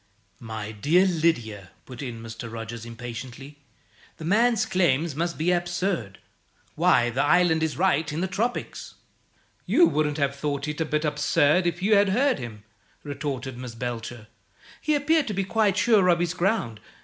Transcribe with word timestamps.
"My 0.39 0.71
dear 0.71 1.05
Lydia," 1.05 1.69
put 1.85 2.01
in 2.01 2.23
Mr. 2.23 2.51
Rogers, 2.51 2.87
impatiently, 2.87 3.59
"the 4.17 4.25
man's 4.25 4.65
claim 4.65 5.07
must 5.15 5.37
be 5.37 5.51
absurd. 5.51 6.17
Why, 6.73 7.11
the 7.11 7.21
island 7.21 7.61
is 7.61 7.77
right 7.77 8.11
in 8.11 8.19
the 8.19 8.25
tropics!" 8.27 8.95
"You 9.67 9.85
wouldn't 9.85 10.17
have 10.17 10.35
thought 10.35 10.67
it 10.67 10.81
a 10.81 10.85
bit 10.85 11.05
absurd 11.05 11.67
if 11.67 11.83
you 11.83 11.95
had 11.97 12.09
heard 12.09 12.39
him," 12.39 12.63
retorted 13.03 13.59
Miss 13.59 13.75
Belcher. 13.75 14.25
"He 14.81 14.95
appeared 14.95 15.27
to 15.27 15.35
be 15.35 15.43
quite 15.43 15.77
sure 15.77 16.07
of 16.07 16.17
his 16.17 16.33
ground. 16.33 16.79